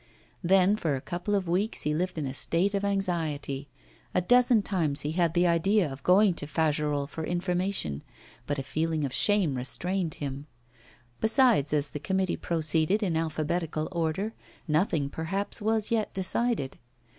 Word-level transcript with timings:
Then, 0.43 0.77
for 0.77 0.95
a 0.95 0.99
couple 0.99 1.35
of 1.35 1.47
weeks 1.47 1.83
he 1.83 1.93
lived 1.93 2.17
in 2.17 2.25
a 2.25 2.33
state 2.33 2.73
of 2.73 2.83
anxiety. 2.83 3.67
A 4.15 4.21
dozen 4.21 4.63
times 4.63 5.01
he 5.01 5.11
had 5.11 5.35
the 5.35 5.45
idea 5.45 5.93
of 5.93 6.01
going 6.01 6.33
to 6.37 6.47
Fagerolles' 6.47 7.11
for 7.11 7.23
information, 7.23 8.01
but 8.47 8.57
a 8.57 8.63
feeling 8.63 9.05
of 9.05 9.13
shame 9.13 9.53
restrained 9.53 10.15
him. 10.15 10.47
Besides, 11.19 11.71
as 11.71 11.91
the 11.91 11.99
committee 11.99 12.35
proceeded 12.35 13.03
in 13.03 13.15
alphabetical 13.15 13.87
order, 13.91 14.33
nothing 14.67 15.07
perhaps 15.07 15.61
was 15.61 15.91
yet 15.91 16.11
decided. 16.15 16.79